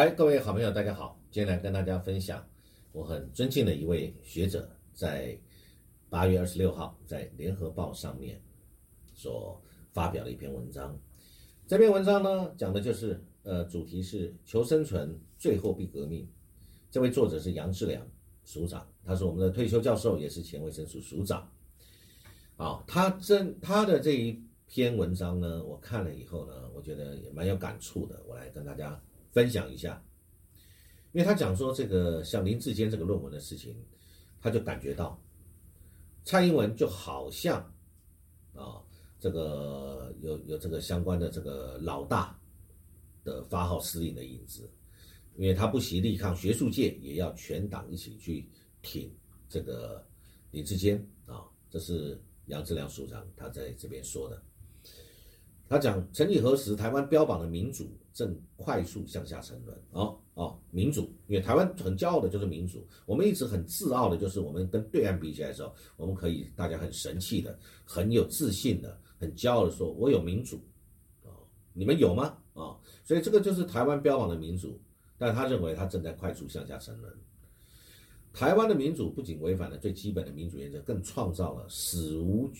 [0.00, 1.20] 嗨，各位好朋友，大家好！
[1.30, 2.42] 今天来跟大家分享
[2.90, 5.38] 我很尊敬的一位学者，在
[6.08, 8.40] 八月二十六号在《联合报》上面
[9.12, 10.98] 所发表的一篇文章。
[11.66, 16.26] 这篇文章呢，讲的就是呃，主题是求生存，最后必革命。
[16.90, 18.02] 这位作者是杨志良
[18.42, 21.46] 署长，他是我们的退休教授，也是前卫生署署长。
[22.56, 28.98] 啊，他真他的这一篇文章呢，我看了以后呢，我觉得也蛮有感触的，我来跟大家。
[29.32, 30.02] 分享一下，
[31.12, 33.76] 因为他讲说这个像林志坚这个论文的事情，
[34.40, 35.20] 他就感觉到
[36.24, 37.60] 蔡英文就好像
[38.54, 38.82] 啊，
[39.18, 42.38] 这个有有这个相关的这个老大
[43.24, 44.70] 的发号施令的影子，
[45.36, 48.48] 因为他不惜力抗学术界，也要全党一起去
[48.82, 49.12] 挺
[49.48, 50.04] 这个
[50.50, 54.42] 林志坚啊，这是杨志良署长他在这边说的。
[55.70, 59.78] 他讲，曾几何时，台湾标榜的民主正快速向下沉沦。
[59.92, 70.56] 哦哦，民主，因为台湾很骄傲的就是民主，我们一直很自傲的就是我们跟对岸比起来的时候，我们可以大家很神气的、很有自信的、很骄傲的说，我有民主，
[71.22, 71.30] 啊，
[71.72, 72.36] 你们有吗？
[72.54, 72.74] 啊，
[73.04, 74.76] 所以这个就是台湾标榜的民主，
[75.16, 77.14] 但他认为他正在快速向下沉沦。
[78.32, 82.50] 台湾的民主不仅违反了最基本的民主原则，更创造了史无。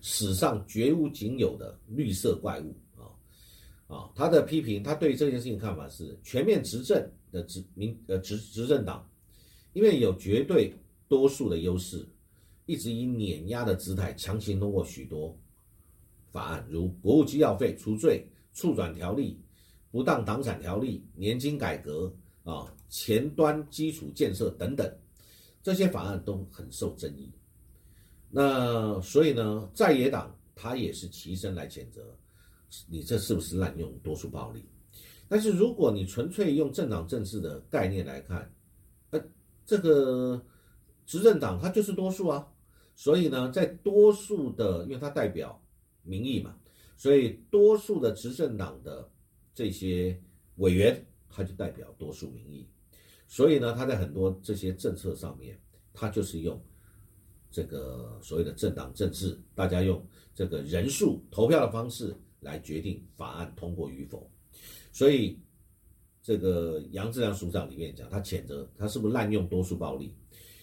[0.00, 3.04] 史上绝无仅有的绿色怪物啊
[3.94, 4.10] 啊！
[4.14, 9.06] 他的批评，他对这件事情看法是：全面执政的执民呃执执政党，
[9.74, 10.72] 因为有绝对
[11.08, 12.08] 多数的优势，
[12.66, 15.38] 一直以碾压的姿态强行通过许多
[16.30, 19.38] 法案，如国务机要费除罪、促转条例、
[19.90, 22.10] 不当党产条例、年金改革
[22.44, 24.90] 啊、前端基础建设等等，
[25.62, 27.30] 这些法案都很受争议。
[28.34, 32.16] 那所以呢，在野党他也是齐声来谴责，
[32.88, 34.64] 你这是不是滥用多数暴力？
[35.28, 38.50] 但是如果你纯粹用政党政治的概念来看，
[39.10, 39.22] 呃，
[39.66, 40.42] 这个
[41.04, 42.50] 执政党它就是多数啊，
[42.96, 45.62] 所以呢，在多数的，因为它代表
[46.02, 46.56] 民意嘛，
[46.96, 49.06] 所以多数的执政党的
[49.52, 50.18] 这些
[50.56, 52.66] 委员，他就代表多数民意，
[53.28, 55.60] 所以呢，他在很多这些政策上面，
[55.92, 56.58] 他就是用。
[57.52, 60.02] 这个所谓的政党政治，大家用
[60.34, 64.26] 这个人数投票的方式来决定法案通过与否，
[64.90, 65.38] 所以
[66.22, 70.14] 这个杨志良署长里面讲，他谴责他是不是滥用多数暴力，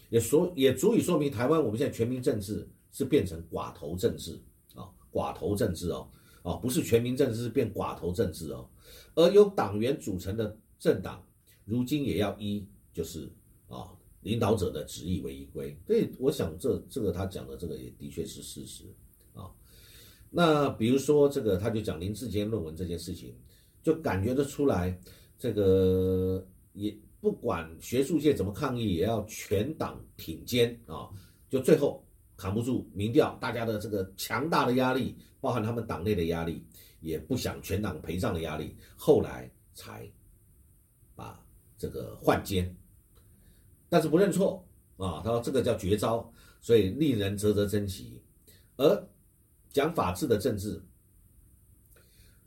[0.09, 4.41] 也说也足以说明台湾我们现在全民政治是变成寡头政治
[4.73, 6.09] 啊，寡头政治哦，
[6.41, 8.67] 啊不是全民政治是变寡头政治哦，
[9.13, 11.23] 而由党员组成的政党，
[11.65, 13.31] 如今也要依就是
[13.67, 13.93] 啊。
[14.21, 18.83] 领导者的旨意为依归，所以我想这这个他讲的这个也的确是事实
[19.33, 19.49] 啊。
[20.29, 23.33] 那比如说这个他就讲林志坚论文这件事情，
[23.81, 24.99] 就感觉得出来，
[25.37, 31.09] 这个也不管学术界怎么抗议，也要全党挺肩啊。
[31.49, 32.05] 就最后
[32.35, 36.63] 扛不住民调，大家的这个强大的压力，包含他们党内的压力，
[36.99, 40.07] 也不想全党陪葬的压力，后来才
[41.15, 41.43] 把
[41.77, 42.75] 这个换监。
[43.89, 44.63] 但是不认错
[44.97, 45.19] 啊！
[45.23, 48.21] 他说这个叫绝招，所以令人啧啧称奇。
[48.77, 49.07] 而
[49.71, 50.79] 讲法治的政治，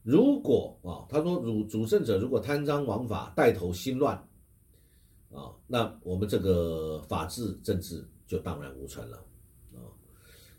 [0.03, 4.17] 如果啊，他说主主政者如果贪赃枉法、带头心乱
[5.33, 9.17] 啊，那我们这个法治政治就荡然无存了
[9.73, 9.83] 啊。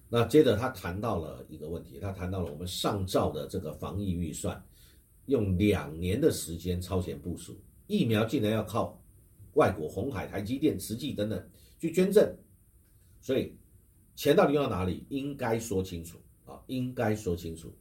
[0.10, 4.62] 那接着他谈到了一个问题，他谈到了我们上照的这个防疫预算，
[5.28, 7.58] 用两年的时间超前部署，
[7.88, 9.00] 疫苗竟然要靠。
[9.54, 11.50] 外国红海、台积电、慈济等等
[11.80, 12.36] 去捐赠，
[13.22, 13.56] 所以
[14.16, 15.06] 钱到底用到哪里？
[15.10, 17.74] 应该说清楚啊，应该说清楚。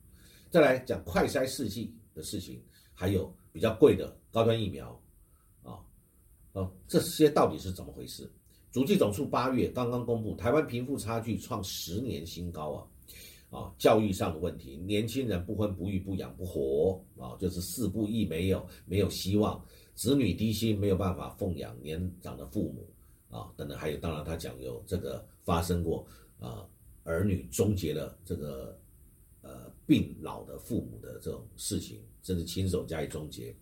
[0.51, 2.63] 再来讲快筛试剂的事情，
[2.93, 5.01] 还有比较贵的高端疫苗
[5.63, 5.81] 啊，
[6.53, 8.31] 啊，这些到底是怎么回事？
[8.71, 12.73] 足迹总数八月刚刚公布，台湾贫富差距创十年新高
[13.51, 19.63] 啊，啊，教育上的问题，年轻人不婚不育不养不活啊，就是四不一没有，没有希望。
[19.95, 22.87] 子女低薪没有办法奉养年长的父母
[23.37, 26.07] 啊，等等，还有当然他讲有这个发生过
[26.41, 26.67] 啊，
[27.05, 28.79] 儿女终结了这个
[29.43, 33.55] 呃病老的父母的这种事情，甚至亲手加以终结。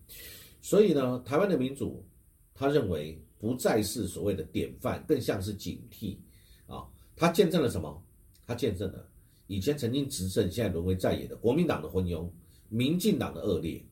[0.61, 2.03] 所以呢，台湾的民主，
[2.53, 6.15] 他认为不再是所谓的典范，更像是警惕
[6.65, 6.87] 啊。
[7.15, 8.01] 他见证了什么？
[8.47, 9.07] 他见证了
[9.47, 12.29] 以前曾经执政，现在沦为在野的国民党的昏庸，
[12.69, 13.83] 民进党的恶劣。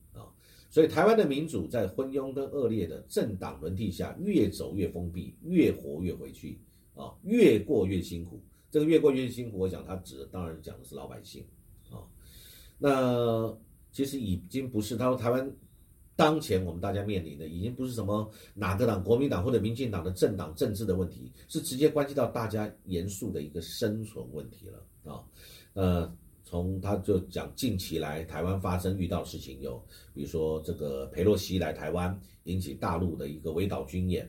[0.70, 6.60] 所以，台湾的民主在昏庸跟恶劣的政党轮替下，越走越封闭，越活越回去，
[6.94, 8.40] 啊，越过越辛苦。
[8.70, 11.44] 这个越过越辛苦，我想他指的当然讲的是老百姓，
[11.90, 12.06] 啊，
[12.78, 13.52] 那
[13.90, 15.52] 其实已经不是他说台湾
[16.14, 25.24] 当前我们大家面临的已经不是什么哪个党，国民党或者民进党的政党政治的问题，是直接关系到大家严肃的一个生存问题了啊。
[25.72, 26.16] 呃，
[26.50, 29.80] 从他就讲近期来台湾发生遇到的事情，有
[30.12, 34.26] 比如说这个佩洛西来台湾引起大陆的一个围岛军演，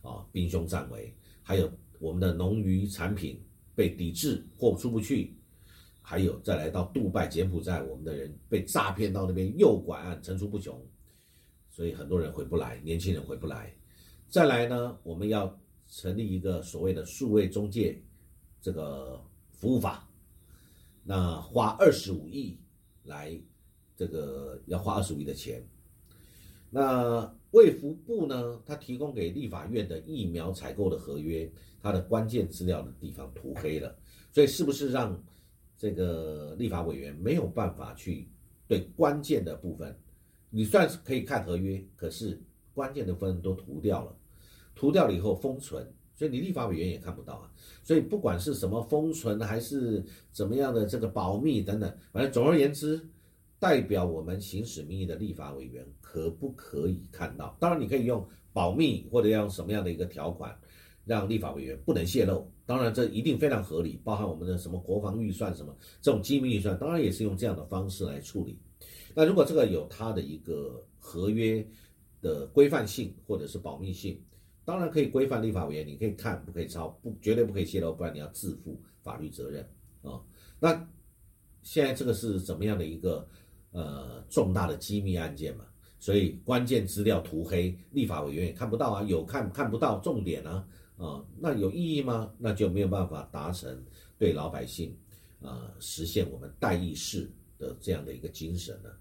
[0.00, 3.38] 啊，兵凶战危，还有我们的农渔产品
[3.74, 5.34] 被抵制，货出不去。
[6.00, 10.82] 还有再来到杜拜、柬埔寨，我们的人被诈骗到那边诱拐案层出不穷，
[11.68, 13.70] 所以很多人回不来，年轻人回不来。
[14.26, 15.54] 再来呢，我们要
[15.86, 18.02] 成立一个所谓的数位中介
[18.58, 20.07] 这个服务法，
[21.08, 22.58] 那花二十五亿
[23.04, 23.34] 来，
[23.96, 25.66] 这个要花二十五亿的钱。
[26.68, 31.50] 那卫福部呢，他提供给立法院的疫苗采购的合约，
[31.80, 33.96] 它的关键资料的地方涂黑了，
[34.30, 35.18] 所以是不是让？
[35.78, 38.28] 这个立法委员没有办法去
[38.66, 39.96] 对关键的部分，
[40.50, 42.38] 你算是可以看合约，可是
[42.74, 44.14] 关键的分都涂掉了，
[44.74, 47.50] 涂掉了以后封存，所以你立法委员也看不到啊。
[47.84, 53.00] 所以不管是什么封存还是怎么样的这个保密等等，反正总而言之，
[53.60, 57.56] 代表我们行使民意的立法委员可不可以看到？
[57.60, 60.54] 当然你可以用保密或者要用什么样的一个条款。
[61.04, 68.58] 让立法委员不能泄露，当然这一定非常合理，包含我们的什么国防预算什么这种机密预算，当然也是用这样的方式来处理。
[69.14, 71.66] 那如果这个有它的一个合约
[72.20, 74.20] 的规范性或者是保密性，
[74.68, 79.66] 当然可以规范立法委员，你可以看不可以抄，不绝对不可以泄露，不然你要自负法律责任
[80.02, 80.20] 啊。
[80.60, 80.86] 那
[81.62, 83.26] 现在这个是怎么样的一个
[83.70, 85.64] 呃重大的机密案件嘛？
[85.98, 90.68] 所以关键资料涂黑，立法委员也看不到啊，有看看不到重点啊。
[90.98, 92.30] 啊，那有意义吗？
[92.36, 93.82] 那就没有办法达成
[94.18, 94.94] 对老百姓，
[95.40, 98.94] 啊，实现我们代议式的这样的一个精神了。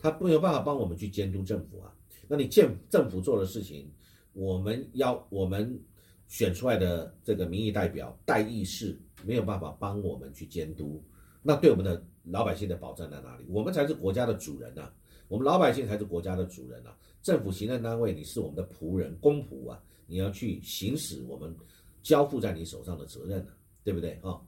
[0.00, 1.94] 他没有办法帮我们去监督政府啊。
[2.26, 3.88] 那你建政府做的事情，
[4.32, 5.78] 我们要我们
[6.26, 11.02] 选出来的这个民意代表代议式没有办法帮我们去监督，
[11.42, 13.44] 那对我们的老百姓的保障在哪里？
[13.48, 14.90] 我们才是国家的主人呐，
[15.28, 16.94] 我们老百姓才是国家的主人呐。
[17.22, 19.82] 政府行政单位，你是我们的仆人、公仆啊。
[20.06, 21.54] 你要去行使我们
[22.02, 24.40] 交付在你手上的责任了，对不对啊？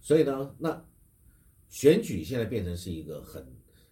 [0.00, 0.82] 所以呢，那
[1.68, 3.44] 选举现在变成是一个很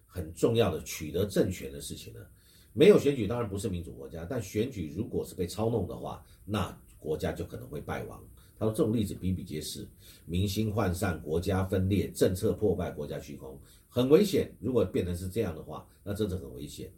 [0.05, 2.29] 很重要的取得政权的事情了。
[2.73, 8.23] 没有选举当然不是民主国家，但选举如果是被操弄的话，那国家就可能会败亡。
[8.57, 9.87] 他说这种例子比比皆是，
[10.25, 13.59] 民心涣散，国家分裂，政策破败，国家虚空，
[13.89, 14.53] 很危险。
[14.59, 16.91] 如果变成是这样的话，那真的很危险。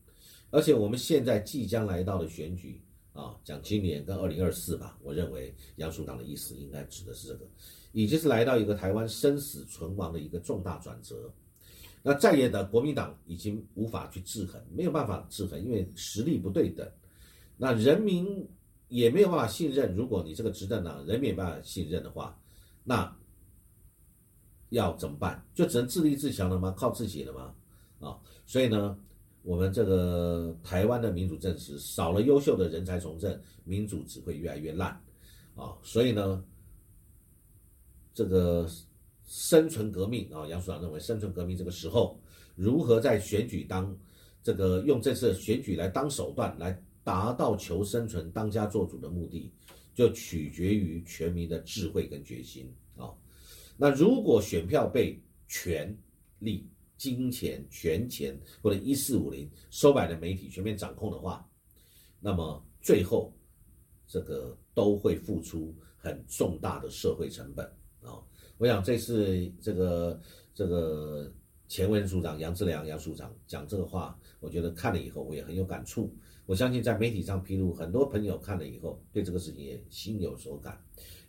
[0.51, 2.81] 而且我们现在即将来到的选举。
[3.13, 7.45] 啊，讲今年跟二零二四吧，我认为杨署长的意思应该指的是这个，
[7.91, 11.31] 已经是来到一个台湾生死存亡的一个重大转折。
[12.03, 16.87] 那在野的国民党已经无法去制衡，没有办法制衡，因为实力不对等。
[17.57, 18.47] 那人民
[18.89, 22.39] 也没有办法信任，如果你这个执政党人民没办法信任的话，
[22.83, 23.11] 那
[24.69, 25.43] 要怎么办？
[25.55, 26.75] 就只能自立自强了吗？
[26.77, 27.55] 靠自己了吗？
[27.99, 28.95] 啊，所以呢？
[29.45, 34.91] 我们这个台湾的民主政治少了优秀的人才从政，民主只会越来越烂，
[35.53, 36.41] 啊，所以呢，
[38.13, 38.65] 这个
[39.35, 42.19] 生存革命啊，杨署长认为生存革命这个时候
[42.53, 43.97] 如何在选举当
[44.43, 49.51] 这个用这次选举来当手段来达到求生存、当家作主的目的，
[49.95, 53.09] 就取决于全民的智慧跟决心啊。
[53.75, 55.97] 那如果选票被权
[56.37, 61.43] 力，金钱、权钱或者一四五零收买的媒体全面掌控的话，
[62.19, 63.33] 那么最后
[64.07, 67.67] 这个都会付出很重大的社会成本！
[68.57, 70.19] 我想这次这个
[70.53, 71.31] 这个
[71.67, 76.13] 前文署长杨志良杨署长讲这个话，我觉得看了以后我也很有感触。
[76.45, 80.77] 我相信在媒体上披露，很多朋友看了以后对这个事情也心有所感，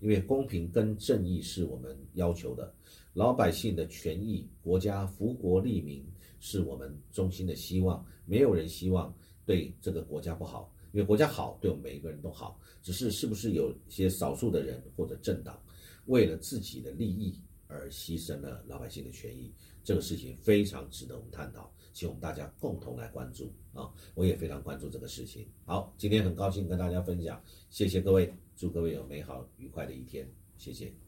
[0.00, 2.74] 因为公平跟正义是我们要求的。
[3.12, 6.04] 老百姓的权益，国家福国利民
[6.40, 8.04] 是我们衷心的希望。
[8.26, 9.14] 没有人希望
[9.46, 12.58] 对这个国家不好，因为国家好，对我们每一个人都好。
[12.82, 15.56] 只是是不是有些少数的人或者政党，
[16.06, 19.52] 为了自己的利益而牺牲了老百姓的权益？
[19.82, 23.92] 这个事情非常值得我们探讨，请我们大家共同来关注啊！
[24.14, 25.46] 我也非常关注这个事情。
[25.66, 31.03] 好，今天很高兴跟大家分享，谢谢各位，祝各位有美好愉快的一天，谢谢。